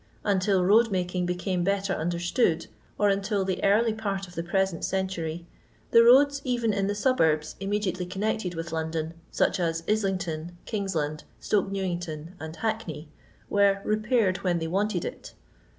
Until 0.23 0.63
road 0.65 0.89
making 0.89 1.27
became 1.27 1.63
better 1.63 1.93
understood, 1.93 2.65
or 2.97 3.09
until 3.09 3.45
the 3.45 3.63
early 3.63 3.93
part 3.93 4.27
of 4.27 4.33
the 4.33 4.41
present 4.41 4.83
century, 4.83 5.45
the 5.91 6.03
roads 6.03 6.41
even 6.43 6.73
in 6.73 6.87
the 6.87 6.95
subarha 6.95 7.53
immediately 7.59 8.07
connected 8.07 8.55
with 8.55 8.71
London, 8.71 9.13
such 9.29 9.59
as 9.59 9.83
Islington, 9.87 10.57
KingsUmd, 10.65 11.21
Stoke 11.39 11.69
Newington, 11.71 12.33
and 12.39 12.55
Hackney, 12.55 13.09
were 13.47 13.79
*' 13.81 13.85
repaired 13.85 14.37
when 14.37 14.57
they 14.57 14.65
wanted 14.67 15.05
it. 15.05 15.33